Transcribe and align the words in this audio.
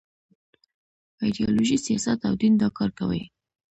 ایډیالوژي، 1.23 1.77
سیاست 1.85 2.19
او 2.27 2.33
دین 2.41 2.53
دا 2.61 2.67
کار 2.77 2.89
کوي. 2.99 3.23